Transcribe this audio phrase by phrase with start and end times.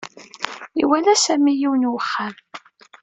[0.81, 2.35] Iwala Sami yiwen n uxxam.